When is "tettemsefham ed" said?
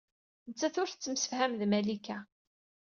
0.89-1.61